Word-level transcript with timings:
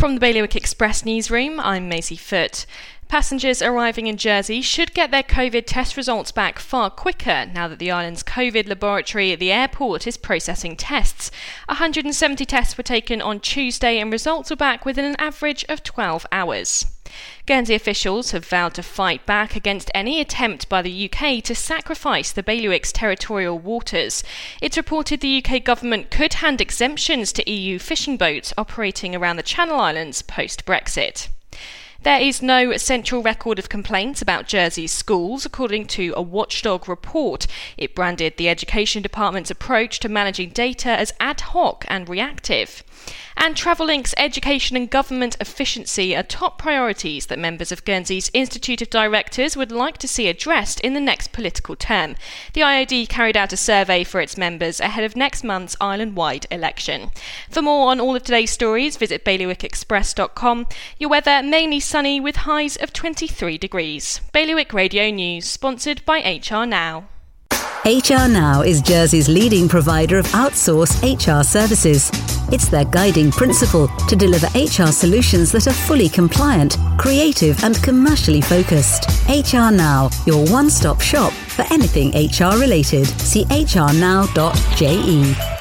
From 0.00 0.14
the 0.14 0.20
Bailiwick 0.20 0.56
Express 0.56 1.04
newsroom, 1.04 1.60
I'm 1.60 1.86
Maisie 1.86 2.16
Foote. 2.16 2.64
Passengers 3.08 3.60
arriving 3.60 4.06
in 4.06 4.16
Jersey 4.16 4.62
should 4.62 4.94
get 4.94 5.10
their 5.10 5.22
COVID 5.22 5.64
test 5.66 5.94
results 5.94 6.32
back 6.32 6.58
far 6.58 6.88
quicker 6.88 7.44
now 7.52 7.68
that 7.68 7.78
the 7.78 7.90
island's 7.90 8.22
COVID 8.22 8.66
laboratory 8.66 9.32
at 9.32 9.38
the 9.40 9.52
airport 9.52 10.06
is 10.06 10.16
processing 10.16 10.74
tests. 10.74 11.30
170 11.66 12.46
tests 12.46 12.78
were 12.78 12.82
taken 12.82 13.20
on 13.20 13.40
Tuesday 13.40 13.98
and 13.98 14.10
results 14.10 14.48
were 14.48 14.56
back 14.56 14.86
within 14.86 15.04
an 15.04 15.16
average 15.18 15.66
of 15.68 15.82
12 15.82 16.24
hours. 16.32 16.86
Guernsey 17.46 17.74
officials 17.74 18.30
have 18.30 18.46
vowed 18.46 18.74
to 18.74 18.82
fight 18.82 19.26
back 19.26 19.56
against 19.56 19.90
any 19.94 20.20
attempt 20.20 20.68
by 20.68 20.82
the 20.82 21.10
UK 21.10 21.42
to 21.44 21.54
sacrifice 21.54 22.30
the 22.32 22.42
bailiwick's 22.42 22.92
territorial 22.92 23.58
waters. 23.58 24.22
It's 24.60 24.76
reported 24.76 25.20
the 25.20 25.44
UK 25.44 25.64
government 25.64 26.10
could 26.10 26.34
hand 26.34 26.60
exemptions 26.60 27.32
to 27.32 27.50
EU 27.50 27.78
fishing 27.78 28.16
boats 28.16 28.52
operating 28.56 29.16
around 29.16 29.36
the 29.36 29.42
Channel 29.42 29.80
Islands 29.80 30.22
post 30.22 30.64
Brexit. 30.64 31.28
There 32.02 32.18
is 32.18 32.40
no 32.40 32.78
central 32.78 33.22
record 33.22 33.58
of 33.58 33.68
complaints 33.68 34.22
about 34.22 34.46
Jersey's 34.46 34.90
schools, 34.90 35.44
according 35.44 35.84
to 35.88 36.14
a 36.16 36.22
watchdog 36.22 36.88
report. 36.88 37.46
It 37.76 37.94
branded 37.94 38.38
the 38.38 38.48
Education 38.48 39.02
Department's 39.02 39.50
approach 39.50 40.00
to 40.00 40.08
managing 40.08 40.48
data 40.48 40.88
as 40.88 41.12
ad 41.20 41.42
hoc 41.42 41.84
and 41.88 42.08
reactive. 42.08 42.82
And 43.36 43.56
Travellink's 43.56 44.14
education 44.18 44.76
and 44.76 44.90
government 44.90 45.36
efficiency 45.40 46.14
are 46.14 46.22
top 46.22 46.58
priorities 46.58 47.26
that 47.26 47.38
members 47.38 47.72
of 47.72 47.84
Guernsey's 47.84 48.30
Institute 48.34 48.82
of 48.82 48.90
Directors 48.90 49.56
would 49.56 49.72
like 49.72 49.96
to 49.98 50.08
see 50.08 50.28
addressed 50.28 50.80
in 50.80 50.92
the 50.92 51.00
next 51.00 51.32
political 51.32 51.74
term. 51.74 52.16
The 52.52 52.60
IOD 52.60 53.08
carried 53.08 53.38
out 53.38 53.52
a 53.54 53.56
survey 53.56 54.04
for 54.04 54.20
its 54.20 54.36
members 54.36 54.78
ahead 54.78 55.04
of 55.04 55.16
next 55.16 55.42
month's 55.42 55.76
island 55.80 56.16
wide 56.16 56.46
election. 56.50 57.12
For 57.50 57.62
more 57.62 57.90
on 57.90 58.00
all 58.00 58.14
of 58.14 58.24
today's 58.24 58.50
stories, 58.50 58.98
visit 58.98 59.24
bailiwickexpress.com. 59.24 60.66
Your 60.98 61.08
weather 61.10 61.42
mainly 61.42 61.80
sunny 61.90 62.20
with 62.20 62.36
highs 62.36 62.76
of 62.76 62.92
23 62.92 63.58
degrees. 63.58 64.20
Bailiwick 64.32 64.72
Radio 64.72 65.10
News, 65.10 65.44
sponsored 65.44 66.04
by 66.06 66.20
HR 66.20 66.64
Now. 66.64 67.08
HR 67.84 68.28
Now 68.28 68.62
is 68.62 68.80
Jersey's 68.80 69.28
leading 69.28 69.68
provider 69.68 70.16
of 70.16 70.24
outsourced 70.26 71.02
HR 71.02 71.42
services. 71.42 72.08
It's 72.52 72.68
their 72.68 72.84
guiding 72.84 73.32
principle 73.32 73.88
to 74.06 74.14
deliver 74.14 74.46
HR 74.54 74.92
solutions 74.92 75.50
that 75.50 75.66
are 75.66 75.72
fully 75.72 76.08
compliant, 76.08 76.76
creative, 76.96 77.64
and 77.64 77.82
commercially 77.82 78.40
focused. 78.40 79.08
HR 79.28 79.72
Now, 79.72 80.10
your 80.26 80.48
one 80.48 80.70
stop 80.70 81.00
shop 81.00 81.32
for 81.32 81.64
anything 81.72 82.10
HR 82.10 82.56
related. 82.60 83.06
See 83.06 83.46
hrnow.je. 83.46 85.59